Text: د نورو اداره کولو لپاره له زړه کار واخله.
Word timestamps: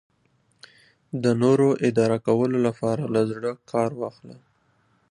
د 1.23 1.25
نورو 1.41 1.69
اداره 1.89 2.17
کولو 2.27 2.57
لپاره 2.67 3.03
له 3.13 3.21
زړه 3.31 3.51
کار 3.71 3.89
واخله. 4.01 4.37